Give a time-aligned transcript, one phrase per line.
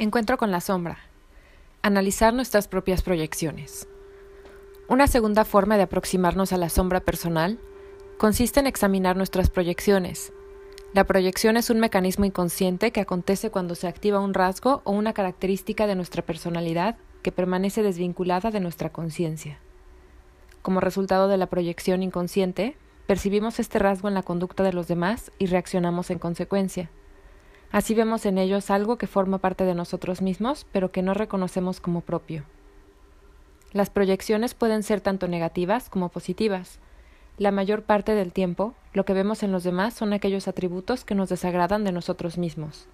[0.00, 0.98] Encuentro con la sombra.
[1.82, 3.86] Analizar nuestras propias proyecciones.
[4.88, 7.60] Una segunda forma de aproximarnos a la sombra personal
[8.18, 10.32] consiste en examinar nuestras proyecciones.
[10.94, 15.12] La proyección es un mecanismo inconsciente que acontece cuando se activa un rasgo o una
[15.12, 19.60] característica de nuestra personalidad que permanece desvinculada de nuestra conciencia.
[20.62, 22.76] Como resultado de la proyección inconsciente,
[23.06, 26.90] percibimos este rasgo en la conducta de los demás y reaccionamos en consecuencia.
[27.74, 31.80] Así vemos en ellos algo que forma parte de nosotros mismos, pero que no reconocemos
[31.80, 32.44] como propio.
[33.72, 36.78] Las proyecciones pueden ser tanto negativas como positivas.
[37.36, 41.16] La mayor parte del tiempo, lo que vemos en los demás son aquellos atributos que
[41.16, 42.86] nos desagradan de nosotros mismos.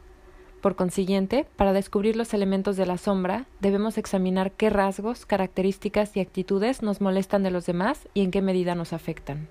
[0.63, 6.21] Por consiguiente, para descubrir los elementos de la sombra, debemos examinar qué rasgos, características y
[6.21, 9.47] actitudes nos molestan de los demás y en qué medida nos afectan.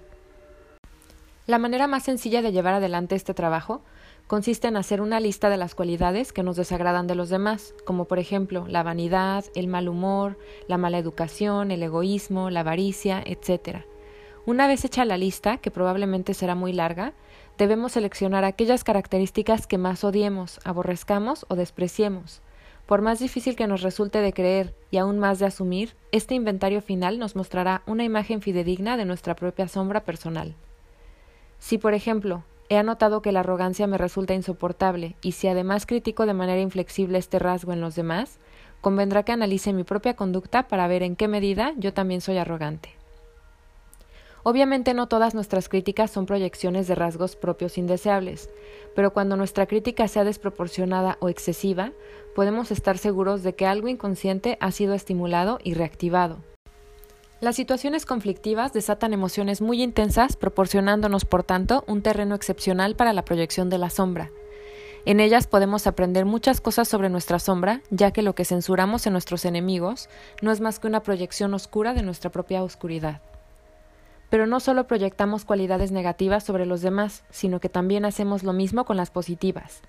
[1.45, 3.84] La manera más sencilla de llevar adelante este trabajo
[4.29, 8.05] consiste en hacer una lista de las cualidades que nos desagradan de los demás, como
[8.05, 13.80] por ejemplo la vanidad, el mal humor, la mala educación, el egoísmo, la avaricia, etc.
[14.45, 17.13] Una vez hecha la lista, que probablemente será muy larga,
[17.58, 22.43] debemos seleccionar aquellas características que más odiemos, aborrezcamos o despreciemos.
[22.86, 26.83] Por más difícil que nos resulte de creer y aún más de asumir, este inventario
[26.83, 30.53] final nos mostrará una imagen fidedigna de nuestra propia sombra personal.
[31.58, 36.28] Si, por ejemplo, He anotado que la arrogancia me resulta insoportable, y si además critico
[36.28, 38.39] de manera inflexible este rasgo en los demás,
[38.80, 42.89] convendrá que analice mi propia conducta para ver en qué medida yo también soy arrogante.
[44.44, 48.50] Obviamente no todas nuestras críticas son proyecciones de rasgos propios indeseables,
[48.95, 51.92] pero cuando nuestra crítica sea desproporcionada o excesiva,
[52.36, 56.38] podemos estar seguros de que algo inconsciente ha sido estimulado y reactivado.
[57.42, 63.23] Las situaciones conflictivas desatan emociones muy intensas, proporcionándonos, por tanto, un terreno excepcional para la
[63.23, 64.30] proyección de la sombra.
[65.06, 69.14] En ellas podemos aprender muchas cosas sobre nuestra sombra, ya que lo que censuramos en
[69.14, 70.10] nuestros enemigos
[70.42, 73.22] no es más que una proyección oscura de nuestra propia oscuridad.
[74.30, 78.83] Pero no solo proyectamos cualidades negativas sobre los demás, sino que también hacemos lo mismo
[78.83, 79.82] con las positivas.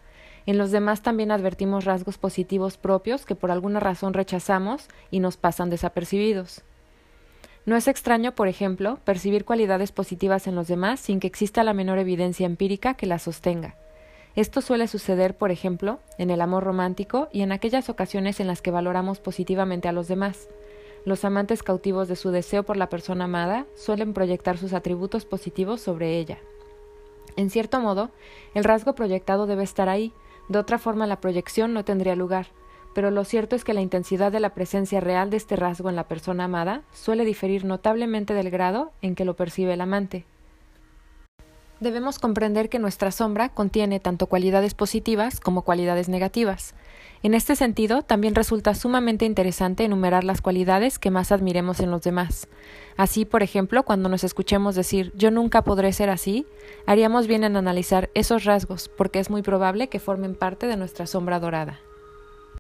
[0.47, 5.37] En los demás también advertimos rasgos positivos propios que por alguna razón rechazamos y nos
[5.37, 6.63] pasan desapercibidos.
[7.67, 11.75] No es extraño, por ejemplo, percibir cualidades positivas en los demás sin que exista la
[11.75, 13.77] menor evidencia empírica que las sostenga.
[14.37, 18.63] Esto suele suceder, por ejemplo, en el amor romántico y en aquellas ocasiones en las
[18.63, 20.49] que valoramos positivamente a los demás.
[21.05, 25.81] Los amantes cautivos de su deseo por la persona amada suelen proyectar sus atributos positivos
[25.81, 26.39] sobre ella.
[27.37, 28.11] En cierto modo,
[28.55, 30.13] el rasgo proyectado debe estar ahí,
[30.49, 32.49] de otra forma la proyección no tendría lugar,
[32.95, 35.97] pero lo cierto es que la intensidad de la presencia real de este rasgo en
[35.97, 40.25] la persona amada suele diferir notablemente del grado en que lo percibe el amante.
[41.81, 46.75] Debemos comprender que nuestra sombra contiene tanto cualidades positivas como cualidades negativas.
[47.23, 52.03] En este sentido, también resulta sumamente interesante enumerar las cualidades que más admiremos en los
[52.03, 52.49] demás.
[52.99, 56.47] Así, por ejemplo, cuando nos escuchemos decir yo nunca podré ser así,
[56.87, 61.07] haríamos bien en analizar esos rasgos, porque es muy probable que formen parte de nuestra
[61.07, 61.79] sombra dorada.